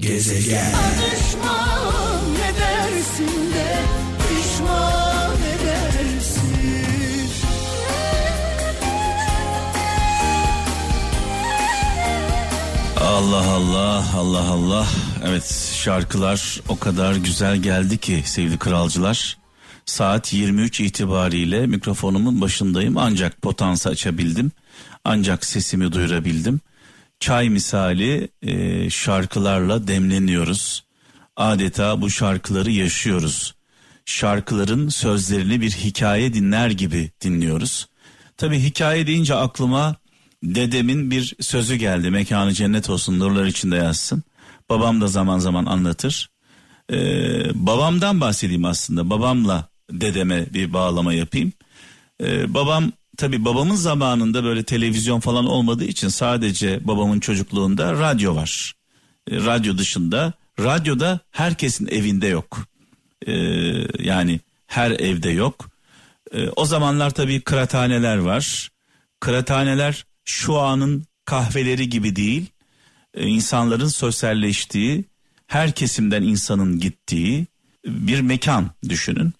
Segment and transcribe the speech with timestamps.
[0.00, 0.72] Gezegen.
[0.72, 3.76] Pişman edersin de
[4.18, 6.40] pişman edersin
[13.00, 14.86] Allah Allah Allah Allah.
[15.24, 19.38] Evet şarkılar o kadar güzel geldi ki sevgili kralcılar.
[19.86, 24.52] Saat 23 itibariyle mikrofonumun başındayım ancak potansı açabildim
[25.04, 26.60] ancak sesimi duyurabildim
[27.20, 30.84] çay misali e, şarkılarla demleniyoruz.
[31.36, 33.54] Adeta bu şarkıları yaşıyoruz.
[34.04, 37.86] Şarkıların sözlerini bir hikaye dinler gibi dinliyoruz.
[38.36, 39.96] Tabi hikaye deyince aklıma
[40.42, 42.10] dedemin bir sözü geldi.
[42.10, 44.22] Mekanı cennet olsun nurlar içinde yazsın.
[44.70, 46.30] Babam da zaman zaman anlatır.
[46.92, 46.96] Ee,
[47.54, 49.10] babamdan bahsedeyim aslında.
[49.10, 51.52] Babamla dedeme bir bağlama yapayım.
[52.22, 58.74] Ee, babam tabi babamın zamanında böyle televizyon falan olmadığı için sadece babamın çocukluğunda radyo var.
[59.30, 62.58] E, radyo dışında radyoda herkesin evinde yok.
[63.26, 63.32] E,
[63.98, 65.70] yani her evde yok.
[66.32, 68.70] E, o zamanlar tabi kıraathaneler var.
[69.20, 72.46] Kıraathaneler şu anın kahveleri gibi değil.
[73.14, 75.04] E, insanların sosyalleştiği,
[75.46, 77.46] her kesimden insanın gittiği
[77.86, 79.32] bir mekan düşünün.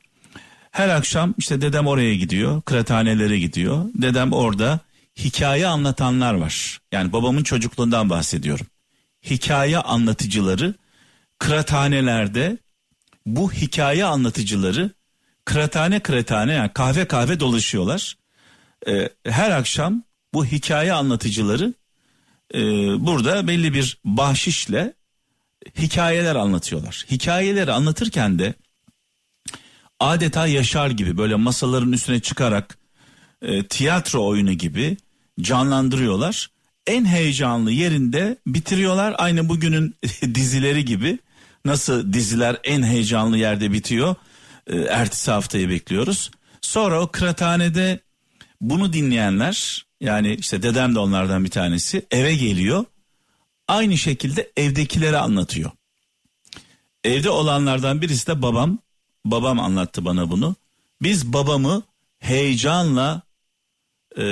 [0.70, 3.84] Her akşam işte dedem oraya gidiyor, kıraathanelere gidiyor.
[3.94, 4.80] Dedem orada
[5.18, 6.80] hikaye anlatanlar var.
[6.92, 8.66] Yani babamın çocukluğundan bahsediyorum.
[9.24, 10.74] Hikaye anlatıcıları
[11.38, 12.58] kıraathanelerde
[13.26, 14.90] bu hikaye anlatıcıları
[15.44, 18.16] kıraathane kıraathane yani kahve kahve dolaşıyorlar.
[18.88, 20.02] Ee, her akşam
[20.34, 21.74] bu hikaye anlatıcıları
[22.54, 22.60] e,
[23.06, 24.94] burada belli bir bahşişle
[25.78, 27.06] hikayeler anlatıyorlar.
[27.10, 28.54] Hikayeleri anlatırken de
[30.00, 32.78] adeta yaşar gibi böyle masaların üstüne çıkarak
[33.42, 34.96] e, tiyatro oyunu gibi
[35.40, 36.50] canlandırıyorlar.
[36.86, 39.14] En heyecanlı yerinde bitiriyorlar.
[39.18, 39.94] Aynı bugünün
[40.34, 41.18] dizileri gibi.
[41.64, 44.14] Nasıl diziler en heyecanlı yerde bitiyor.
[44.66, 46.30] E, ertesi haftayı bekliyoruz.
[46.60, 48.00] Sonra o kıraathanede
[48.60, 52.84] bunu dinleyenler yani işte dedem de onlardan bir tanesi eve geliyor.
[53.68, 55.70] Aynı şekilde evdekilere anlatıyor.
[57.04, 58.78] Evde olanlardan birisi de babam
[59.24, 60.54] babam anlattı bana bunu.
[61.02, 61.82] Biz babamı
[62.18, 63.22] heyecanla
[64.16, 64.22] e,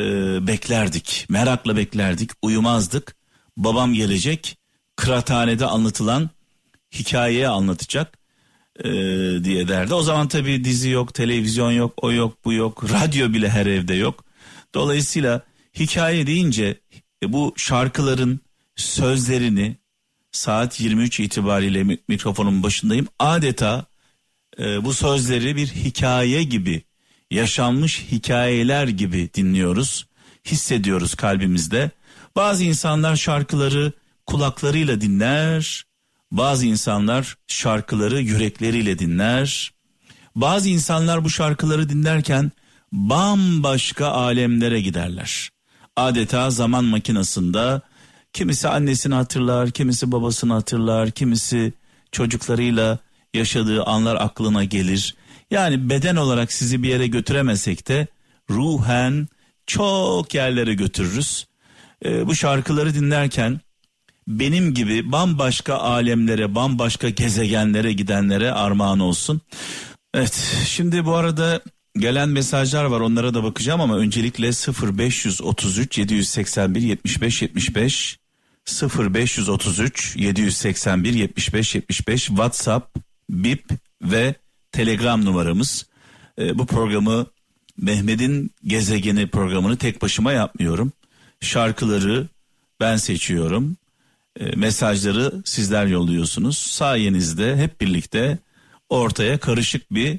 [0.47, 3.16] beklerdik, merakla beklerdik, uyumazdık.
[3.56, 4.59] Babam gelecek,
[4.97, 6.31] kıraathanede anlatılan
[6.93, 8.19] hikayeyi anlatacak
[8.84, 8.91] e,
[9.44, 9.94] diye derdi.
[9.94, 13.94] O zaman tabii dizi yok, televizyon yok, o yok, bu yok, radyo bile her evde
[13.94, 14.25] yok.
[14.75, 15.43] Dolayısıyla
[15.78, 16.81] hikaye deyince
[17.22, 18.41] e, bu şarkıların
[18.76, 19.76] sözlerini
[20.32, 23.09] saat 23 itibariyle mikrofonun başındayım.
[23.19, 23.84] Adeta
[24.59, 26.83] e, bu sözleri bir hikaye gibi,
[27.31, 30.07] yaşanmış hikayeler gibi dinliyoruz,
[30.45, 31.91] hissediyoruz kalbimizde.
[32.37, 33.93] Bazı insanlar şarkıları
[34.27, 35.85] kulaklarıyla dinler,
[36.31, 39.73] bazı insanlar şarkıları yürekleriyle dinler.
[40.35, 42.53] Bazı insanlar bu şarkıları dinlerken
[42.93, 45.51] bambaşka alemlere giderler.
[45.97, 47.83] Adeta zaman makinasında
[48.33, 51.73] kimisi annesini hatırlar, kimisi babasını hatırlar, kimisi
[52.13, 52.99] çocuklarıyla
[53.38, 55.15] yaşadığı anlar aklına gelir.
[55.50, 58.06] Yani beden olarak sizi bir yere götüremesek de
[58.50, 59.28] ruhen
[59.66, 61.47] çok yerlere götürürüz.
[62.04, 63.60] Ee, bu şarkıları dinlerken
[64.28, 69.41] benim gibi bambaşka alemlere, bambaşka gezegenlere gidenlere armağan olsun.
[70.15, 71.60] Evet, şimdi bu arada
[71.99, 78.19] gelen mesajlar var onlara da bakacağım ama öncelikle 0533 781 75 75
[78.82, 83.65] 0533 781 75 75 WhatsApp Bip
[84.03, 84.34] ve
[84.72, 85.87] Telegram numaramız.
[86.39, 87.27] E, bu programı
[87.77, 90.93] Mehmet'in gezegeni programını tek başıma yapmıyorum.
[91.41, 92.28] Şarkıları
[92.81, 93.77] ben seçiyorum.
[94.41, 96.59] E, mesajları sizler yolluyorsunuz.
[96.59, 98.38] Sayenizde hep birlikte
[98.88, 100.19] ortaya karışık bir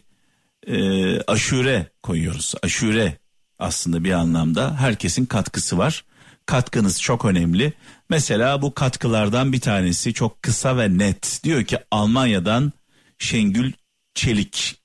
[0.68, 2.54] e, aşure koyuyoruz.
[2.64, 3.18] Aşure
[3.60, 6.06] aslında bir anlamda herkesin katkısı var.
[6.46, 7.74] Katkınız çok önemli.
[8.10, 11.40] Mesela bu katkılardan bir tanesi çok kısa ve net.
[11.44, 12.74] Diyor ki Almanya'dan
[13.20, 13.74] Şengül
[14.14, 14.82] Çelik.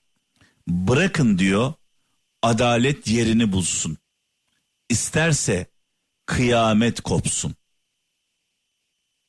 [0.68, 1.72] Bırakın diyor
[2.42, 3.98] adalet yerini bulsun.
[4.88, 5.66] İsterse
[6.26, 7.54] kıyamet kopsun.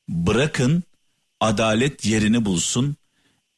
[0.08, 0.82] Bırakın
[1.40, 2.96] adalet yerini bulsun.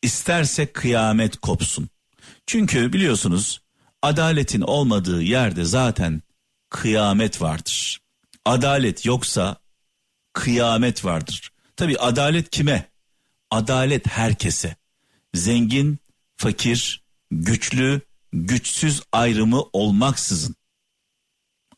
[0.02, 1.88] İsterse kıyamet kopsun.
[2.46, 3.62] Çünkü biliyorsunuz
[4.02, 6.22] adaletin olmadığı yerde zaten
[6.70, 8.00] kıyamet vardır.
[8.44, 9.56] Adalet yoksa
[10.32, 11.52] kıyamet vardır.
[11.76, 12.90] Tabi adalet kime?
[13.50, 14.76] Adalet herkese
[15.34, 15.98] zengin,
[16.36, 18.00] fakir, güçlü,
[18.32, 20.54] güçsüz ayrımı olmaksızın.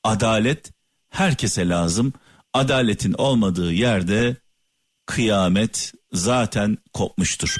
[0.04, 0.72] Adalet
[1.08, 2.12] herkese lazım.
[2.52, 4.36] Adaletin olmadığı yerde
[5.06, 7.56] kıyamet zaten kopmuştur.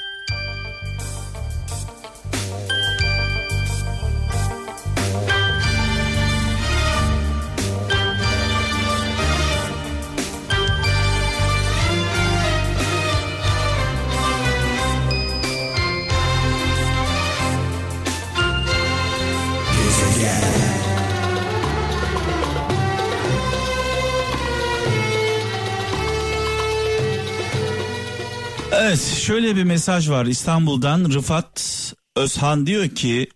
[29.21, 33.29] Şöyle bir mesaj var İstanbul'dan Rıfat Özhan diyor ki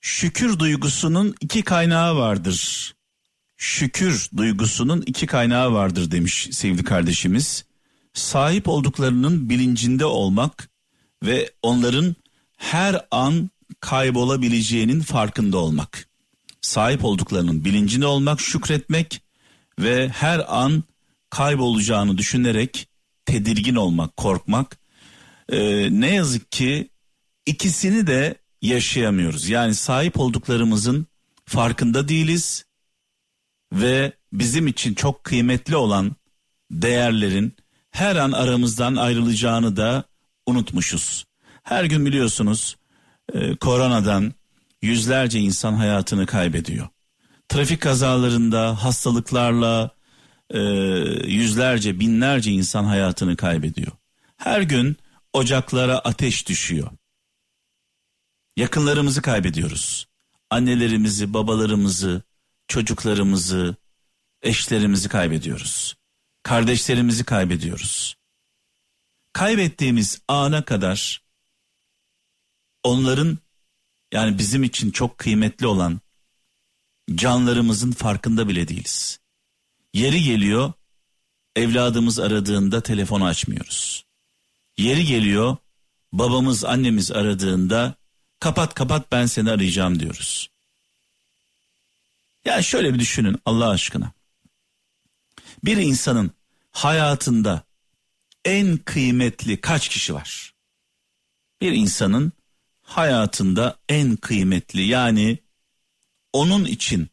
[0.00, 2.94] şükür duygusunun iki kaynağı vardır.
[3.56, 7.64] Şükür duygusunun iki kaynağı vardır demiş sevgili kardeşimiz.
[8.14, 10.70] Sahip olduklarının bilincinde olmak
[11.24, 12.16] ve onların
[12.56, 13.50] her an
[13.80, 16.08] kaybolabileceğinin farkında olmak.
[16.60, 19.22] Sahip olduklarının bilincinde olmak, şükretmek
[19.78, 20.84] ve her an
[21.30, 22.88] kaybolacağını düşünerek
[23.26, 24.85] tedirgin olmak, korkmak.
[25.48, 26.90] Ee, ne yazık ki
[27.46, 29.48] ikisini de yaşayamıyoruz.
[29.48, 31.06] Yani sahip olduklarımızın
[31.44, 32.64] farkında değiliz
[33.72, 36.16] ve bizim için çok kıymetli olan
[36.70, 37.56] değerlerin
[37.90, 40.04] her an aramızdan ayrılacağını da
[40.46, 41.24] unutmuşuz.
[41.62, 42.76] Her gün biliyorsunuz
[43.34, 44.32] e, koronadan
[44.82, 46.88] yüzlerce insan hayatını kaybediyor.
[47.48, 49.90] Trafik kazalarında hastalıklarla
[50.50, 50.60] e,
[51.26, 53.92] yüzlerce binlerce insan hayatını kaybediyor.
[54.36, 54.96] Her gün
[55.36, 56.90] ocaklara ateş düşüyor.
[58.56, 60.06] Yakınlarımızı kaybediyoruz.
[60.50, 62.22] Annelerimizi, babalarımızı,
[62.68, 63.76] çocuklarımızı,
[64.42, 65.96] eşlerimizi kaybediyoruz.
[66.42, 68.16] Kardeşlerimizi kaybediyoruz.
[69.32, 71.22] Kaybettiğimiz ana kadar
[72.82, 73.38] onların
[74.12, 76.00] yani bizim için çok kıymetli olan
[77.14, 79.20] canlarımızın farkında bile değiliz.
[79.94, 80.72] Yeri geliyor
[81.56, 84.05] evladımız aradığında telefonu açmıyoruz.
[84.78, 85.56] Yeri geliyor
[86.12, 87.94] babamız annemiz aradığında
[88.40, 90.50] kapat kapat ben seni arayacağım diyoruz.
[92.44, 94.12] Ya şöyle bir düşünün Allah aşkına.
[95.64, 96.30] Bir insanın
[96.72, 97.62] hayatında
[98.44, 100.54] en kıymetli kaç kişi var?
[101.60, 102.32] Bir insanın
[102.82, 105.38] hayatında en kıymetli yani
[106.32, 107.08] onun için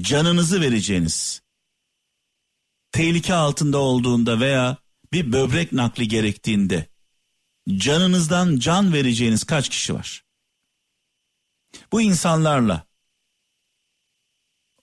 [0.00, 1.42] canınızı vereceğiniz
[2.92, 4.76] tehlike altında olduğunda veya
[5.12, 6.86] bir böbrek nakli gerektiğinde
[7.76, 10.24] canınızdan can vereceğiniz kaç kişi var?
[11.92, 12.86] Bu insanlarla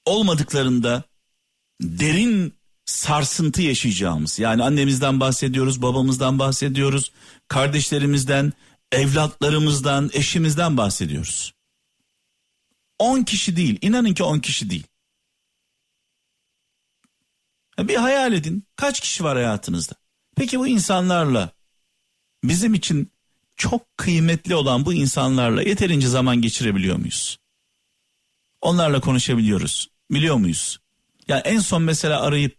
[0.06, 1.04] olmadıklarında
[1.82, 2.54] derin
[2.86, 7.12] sarsıntı yaşayacağımız yani annemizden bahsediyoruz, babamızdan bahsediyoruz,
[7.48, 8.54] kardeşlerimizden,
[8.92, 11.54] evlatlarımızdan, eşimizden bahsediyoruz.
[13.00, 14.88] 10 kişi değil, inanın ki 10 kişi değil.
[17.80, 19.96] Bir hayal edin kaç kişi var hayatınızda?
[20.38, 21.52] Peki bu insanlarla
[22.44, 23.12] bizim için
[23.56, 27.38] çok kıymetli olan bu insanlarla yeterince zaman geçirebiliyor muyuz?
[28.62, 29.88] Onlarla konuşabiliyoruz.
[30.12, 30.80] Biliyor muyuz?
[31.28, 32.58] Ya en son mesela arayıp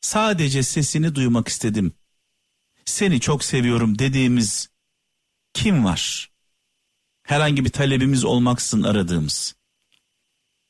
[0.00, 1.92] sadece sesini duymak istedim.
[2.84, 4.68] Seni çok seviyorum dediğimiz
[5.54, 6.30] kim var?
[7.22, 9.54] Herhangi bir talebimiz olmaksızın aradığımız.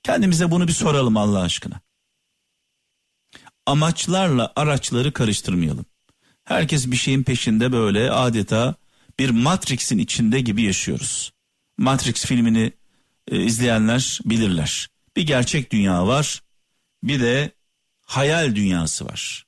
[0.03, 1.81] Kendimize bunu bir soralım Allah aşkına
[3.69, 5.87] amaçlarla araçları karıştırmayalım.
[6.49, 8.75] Herkes bir şeyin peşinde böyle adeta
[9.19, 11.33] bir Matrix'in içinde gibi yaşıyoruz.
[11.79, 12.73] Matrix filmini
[13.31, 14.89] e, izleyenler bilirler.
[15.17, 16.43] Bir gerçek dünya var,
[17.03, 17.53] bir de
[18.01, 19.47] hayal dünyası var.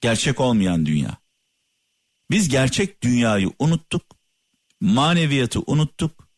[0.00, 1.16] Gerçek olmayan dünya.
[2.30, 4.02] Biz gerçek dünyayı unuttuk,
[4.80, 6.28] maneviyatı unuttuk,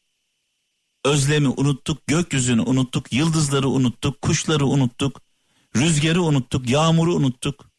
[1.05, 5.21] özlemi unuttuk, gökyüzünü unuttuk, yıldızları unuttuk, kuşları unuttuk,
[5.77, 7.72] Rüzgarı unuttuk, yağmuru unuttuk.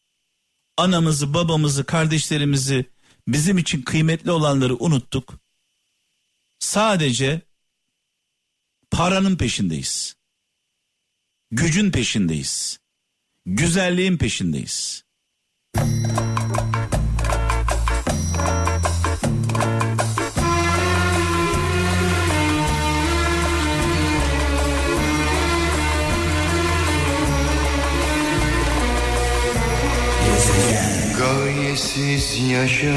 [0.78, 2.86] Anamızı, babamızı, kardeşlerimizi,
[3.28, 5.34] bizim için kıymetli olanları unuttuk.
[6.60, 7.42] Sadece
[8.92, 10.16] paranın peşindeyiz.
[11.52, 12.80] Gücün peşindeyiz.
[13.46, 15.04] Güzelliğin peşindeyiz.
[31.74, 32.94] Gayesiz yaşanmaz.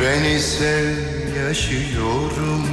[0.00, 0.94] Ben ise
[1.46, 2.66] yaşıyorum.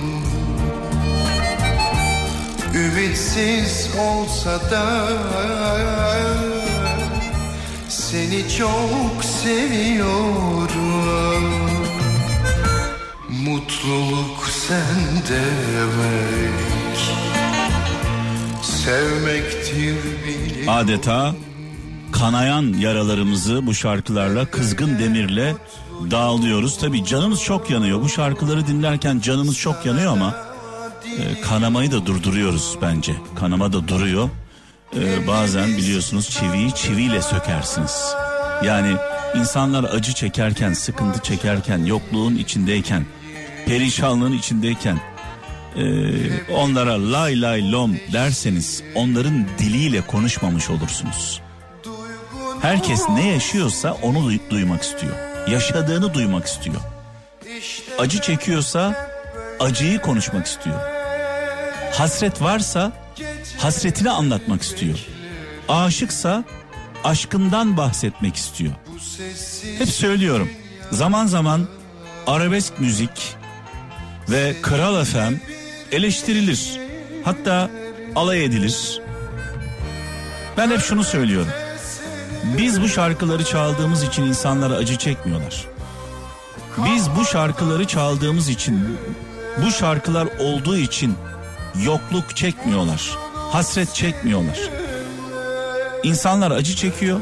[2.74, 5.08] Ümitsiz olsa da
[7.90, 10.74] Seni çok seviyorum.
[13.46, 17.00] Mutluluk sende demek.
[18.62, 19.98] Sevmektir
[20.68, 21.36] Adeta
[22.24, 25.56] kanayan yaralarımızı bu şarkılarla kızgın demirle
[26.12, 26.78] dağılıyoruz.
[26.78, 28.02] Tabi canımız çok yanıyor.
[28.02, 30.36] Bu şarkıları dinlerken canımız çok yanıyor ama
[31.06, 33.16] e, kanamayı da durduruyoruz bence.
[33.36, 34.30] Kanama da duruyor.
[34.96, 38.16] E, bazen biliyorsunuz çiviyi çiviyle sökersiniz.
[38.66, 38.96] Yani
[39.36, 43.06] insanlar acı çekerken, sıkıntı çekerken, yokluğun içindeyken,
[43.66, 45.00] perişanlığın içindeyken
[45.76, 45.84] e,
[46.54, 51.43] onlara lay lay lom derseniz onların diliyle konuşmamış olursunuz.
[52.64, 55.14] Herkes ne yaşıyorsa onu duy- duymak istiyor.
[55.48, 56.76] Yaşadığını duymak istiyor.
[58.00, 59.10] Acı çekiyorsa
[59.60, 60.80] acıyı konuşmak istiyor.
[61.94, 62.92] Hasret varsa
[63.58, 65.00] hasretini anlatmak istiyor.
[65.70, 66.44] Aşıksa
[67.04, 68.74] aşkından bahsetmek istiyor.
[69.78, 70.50] Hep söylüyorum.
[70.92, 71.68] Zaman zaman
[72.28, 73.36] arabesk müzik
[74.30, 75.34] ve Kral FM
[75.92, 76.80] eleştirilir.
[77.26, 77.70] Hatta
[78.16, 79.02] alay edilir.
[80.58, 81.50] Ben hep şunu söylüyorum.
[82.44, 85.66] Biz bu şarkıları çaldığımız için insanlar acı çekmiyorlar.
[86.78, 88.98] Biz bu şarkıları çaldığımız için,
[89.66, 91.16] bu şarkılar olduğu için
[91.86, 93.18] yokluk çekmiyorlar.
[93.52, 94.60] Hasret çekmiyorlar.
[96.04, 97.20] İnsanlar acı çekiyor.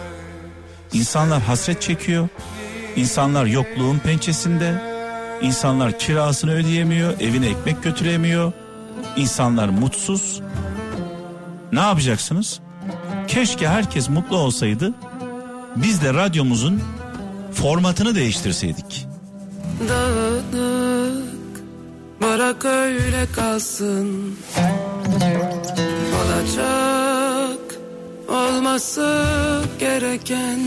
[0.93, 2.29] İnsanlar hasret çekiyor.
[2.95, 4.91] İnsanlar yokluğun pençesinde.
[5.41, 8.51] İnsanlar kirasını ödeyemiyor, evine ekmek götüremiyor.
[9.15, 10.41] İnsanlar mutsuz.
[11.71, 12.59] Ne yapacaksınız?
[13.27, 14.93] Keşke herkes mutlu olsaydı.
[15.75, 16.81] Biz de radyomuzun
[17.53, 19.07] formatını değiştirseydik.
[19.89, 21.31] Dağınık
[22.21, 24.35] Bırak öyle kalsın.
[26.23, 27.59] Olacak
[28.29, 29.25] Olması
[29.79, 30.59] gereken.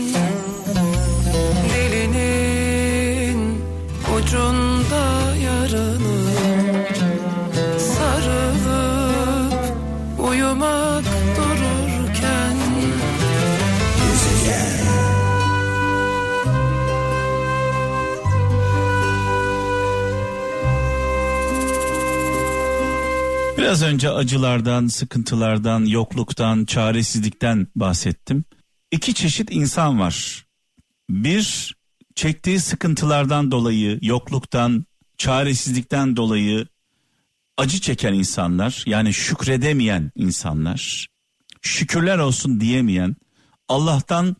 [1.69, 3.61] Dilinin
[4.17, 6.14] Ucunda yarını
[23.65, 28.43] Biraz önce acılardan, sıkıntılardan, yokluktan, çaresizlikten bahsettim.
[28.91, 30.45] İki çeşit insan var.
[31.09, 31.75] Bir,
[32.15, 34.85] çektiği sıkıntılardan dolayı, yokluktan,
[35.17, 36.67] çaresizlikten dolayı
[37.57, 41.07] acı çeken insanlar, yani şükredemeyen insanlar,
[41.61, 43.15] şükürler olsun diyemeyen,
[43.69, 44.35] Allah'tan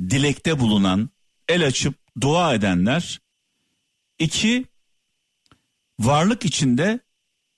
[0.00, 1.10] dilekte bulunan,
[1.48, 3.20] el açıp dua edenler.
[4.18, 4.64] İki,
[6.00, 7.00] varlık içinde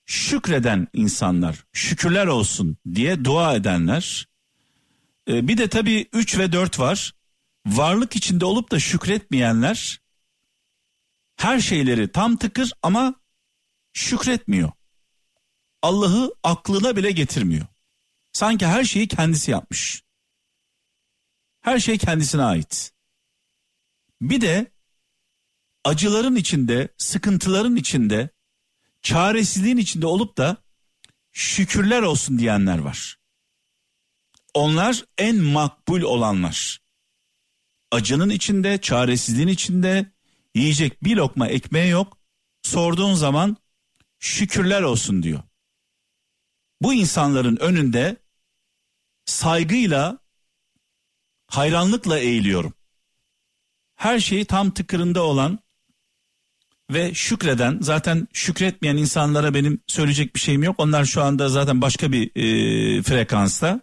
[0.05, 4.27] şükreden insanlar, şükürler olsun diye dua edenler.
[5.27, 7.13] Ee, bir de tabii 3 ve 4 var.
[7.65, 9.99] Varlık içinde olup da şükretmeyenler
[11.35, 13.15] her şeyleri tam tıkır ama
[13.93, 14.71] şükretmiyor.
[15.81, 17.65] Allah'ı aklına bile getirmiyor.
[18.33, 20.04] Sanki her şeyi kendisi yapmış.
[21.65, 22.91] Her şey kendisine ait.
[24.21, 24.71] Bir de
[25.83, 28.29] acıların içinde, sıkıntıların içinde
[29.01, 30.57] çaresizliğin içinde olup da
[31.31, 33.17] şükürler olsun diyenler var.
[34.53, 36.81] Onlar en makbul olanlar.
[37.91, 40.11] Acının içinde, çaresizliğin içinde
[40.55, 42.17] yiyecek bir lokma ekmeği yok.
[42.63, 43.57] Sorduğun zaman
[44.19, 45.43] şükürler olsun diyor.
[46.81, 48.17] Bu insanların önünde
[49.25, 50.24] saygıyla,
[51.57, 52.73] hayranlıkla eğiliyorum.
[53.95, 55.59] Her şeyi tam tıkırında olan
[56.91, 60.75] ve şükreden zaten şükretmeyen insanlara benim söyleyecek bir şeyim yok.
[60.77, 63.81] Onlar şu anda zaten başka bir e, frekansta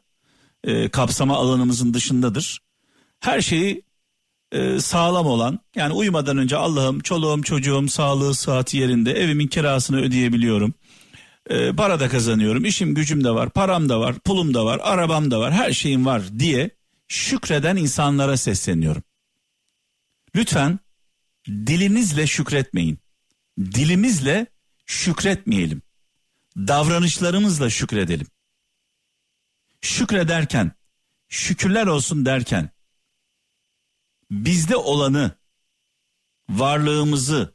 [0.64, 2.60] e, kapsama alanımızın dışındadır.
[3.20, 3.82] Her şeyi
[4.52, 10.74] e, sağlam olan yani uyumadan önce Allah'ım çoluğum çocuğum sağlığı sıhhati yerinde evimin kirasını ödeyebiliyorum.
[11.50, 15.30] E, para da kazanıyorum işim gücüm de var param da var pulum da var arabam
[15.30, 16.70] da var her şeyim var diye
[17.12, 19.02] şükreden insanlara sesleniyorum.
[20.34, 20.78] Lütfen
[21.46, 22.98] dilinizle şükretmeyin.
[23.58, 24.46] Dilimizle
[24.86, 25.82] şükretmeyelim.
[26.56, 28.26] Davranışlarımızla şükredelim.
[29.80, 30.72] Şükrederken,
[31.28, 32.70] şükürler olsun derken
[34.30, 35.38] bizde olanı,
[36.48, 37.54] varlığımızı,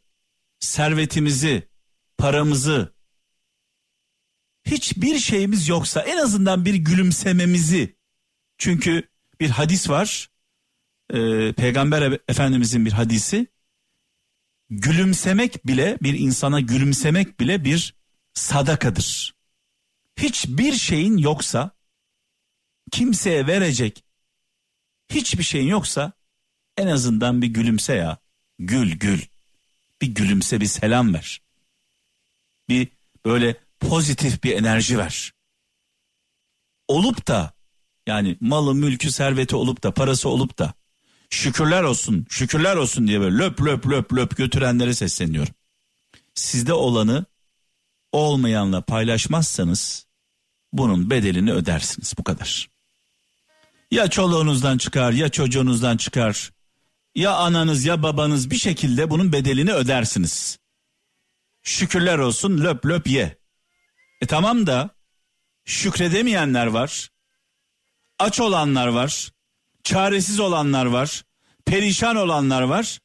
[0.60, 1.70] servetimizi,
[2.18, 2.94] paramızı,
[4.66, 7.98] hiçbir şeyimiz yoksa en azından bir gülümsememizi
[8.58, 10.30] çünkü bir hadis var
[11.14, 13.48] e, peygamber efendimizin bir hadisi
[14.70, 17.96] gülümsemek bile bir insana gülümsemek bile bir
[18.34, 19.36] sadakadır.
[20.18, 21.72] Hiçbir şeyin yoksa
[22.92, 24.04] kimseye verecek
[25.10, 26.12] hiçbir şeyin yoksa
[26.78, 28.18] en azından bir gülümse ya.
[28.60, 29.22] Gül gül.
[30.02, 31.42] Bir gülümse bir selam ver.
[32.70, 32.88] Bir
[33.26, 35.34] böyle pozitif bir enerji ver.
[36.88, 37.57] Olup da
[38.08, 40.74] yani malı mülkü serveti olup da parası olup da
[41.30, 45.54] şükürler olsun şükürler olsun diye böyle löp löp löp löp götürenlere sesleniyorum.
[46.36, 47.26] Sizde olanı
[48.12, 50.06] olmayanla paylaşmazsanız
[50.74, 52.70] bunun bedelini ödersiniz bu kadar.
[53.92, 56.52] Ya çoluğunuzdan çıkar ya çocuğunuzdan çıkar
[57.16, 60.60] ya ananız ya babanız bir şekilde bunun bedelini ödersiniz.
[61.64, 63.38] Şükürler olsun löp löp ye.
[64.22, 64.90] E tamam da
[65.66, 67.10] şükredemeyenler var.
[68.20, 69.32] Aç olanlar var.
[69.84, 71.24] Çaresiz olanlar var.
[71.66, 73.00] Perişan olanlar var.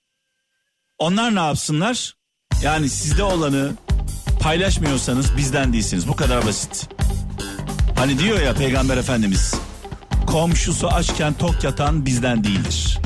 [0.98, 2.14] Onlar ne yapsınlar?
[2.62, 3.72] Yani sizde olanı
[4.40, 6.08] paylaşmıyorsanız bizden değilsiniz.
[6.08, 6.88] Bu kadar basit.
[7.96, 9.54] Hani diyor ya Peygamber Efendimiz
[10.26, 12.98] komşusu açken tok yatan bizden değildir.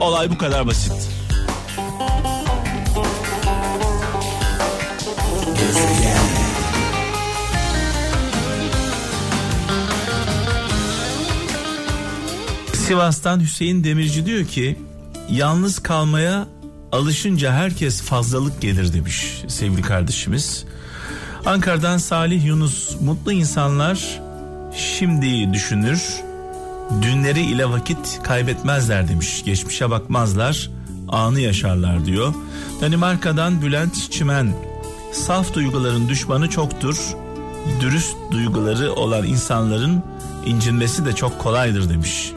[0.00, 1.13] Olay bu kadar basit.
[12.84, 14.78] Sivas'tan Hüseyin Demirci diyor ki
[15.30, 16.46] yalnız kalmaya
[16.92, 20.64] alışınca herkes fazlalık gelir demiş sevgili kardeşimiz.
[21.46, 24.20] Ankara'dan Salih Yunus mutlu insanlar
[24.76, 26.22] şimdi düşünür
[27.02, 30.70] dünleri ile vakit kaybetmezler demiş geçmişe bakmazlar
[31.08, 32.34] anı yaşarlar diyor.
[32.80, 34.52] Danimarka'dan Bülent Çimen
[35.12, 37.14] saf duyguların düşmanı çoktur
[37.80, 40.02] dürüst duyguları olan insanların
[40.46, 42.32] incinmesi de çok kolaydır demiş.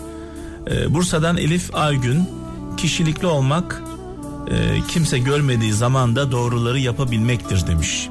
[0.72, 2.30] Ee, Bursa'dan Elif Aygün
[2.78, 3.84] kişilikli olmak
[4.52, 8.10] e, kimse görmediği zamanda doğruları yapabilmektir demiş.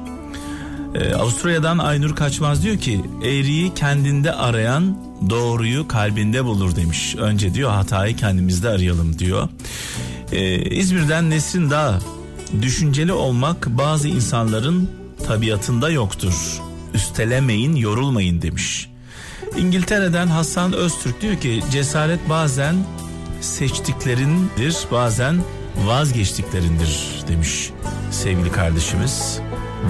[0.95, 4.97] Ee, Avusturya'dan Aynur Kaçmaz diyor ki eğriyi kendinde arayan
[5.29, 7.15] doğruyu kalbinde bulur demiş.
[7.15, 9.49] Önce diyor hatayı kendimizde arayalım diyor.
[10.31, 11.99] Ee, İzmir'den Nesrin Dağ
[12.61, 14.89] düşünceli olmak bazı insanların
[15.27, 16.61] tabiatında yoktur.
[16.93, 18.89] Üstelemeyin yorulmayın demiş.
[19.57, 22.75] İngiltere'den Hasan Öztürk diyor ki cesaret bazen
[23.41, 25.41] seçtiklerindir bazen
[25.85, 27.71] vazgeçtiklerindir demiş
[28.11, 29.39] sevgili kardeşimiz.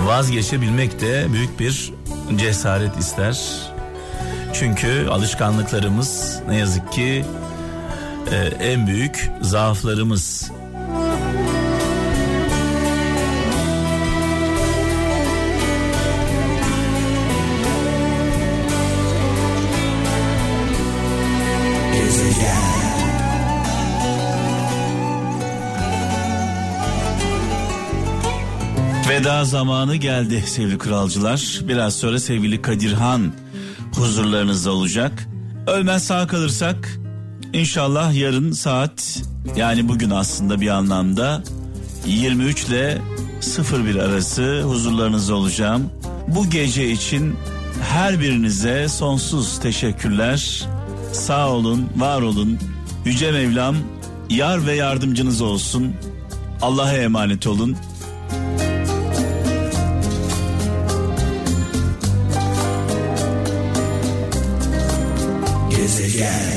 [0.05, 1.93] Vazgeçebilmek de büyük bir
[2.35, 3.37] cesaret ister.
[4.53, 7.25] Çünkü alışkanlıklarımız ne yazık ki
[8.31, 10.51] e, en büyük zaaflarımız.
[29.17, 31.59] Veda zamanı geldi sevgili kralcılar.
[31.67, 33.33] Biraz sonra sevgili Kadirhan
[33.95, 35.27] huzurlarınızda olacak.
[35.67, 36.99] Ölmez sağ kalırsak
[37.53, 39.23] inşallah yarın saat
[39.55, 41.43] yani bugün aslında bir anlamda
[42.05, 43.01] 23 ile
[43.85, 45.89] 01 arası huzurlarınızda olacağım.
[46.27, 47.35] Bu gece için
[47.81, 50.67] her birinize sonsuz teşekkürler.
[51.13, 52.59] Sağ olun, var olun.
[53.05, 53.75] Yüce Mevlam
[54.29, 55.93] yar ve yardımcınız olsun.
[56.61, 57.77] Allah'a emanet olun.
[66.17, 66.56] Gezegen